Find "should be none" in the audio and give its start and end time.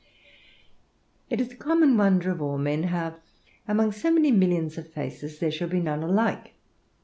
5.51-6.01